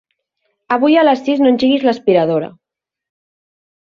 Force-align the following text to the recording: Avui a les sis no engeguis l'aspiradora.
Avui 0.77 0.95
a 1.01 1.03
les 1.03 1.21
sis 1.27 1.43
no 1.43 1.51
engeguis 1.55 1.85
l'aspiradora. 1.87 2.49